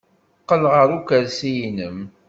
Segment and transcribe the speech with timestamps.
[0.43, 1.99] Qqel ɣer ukersi-nnem.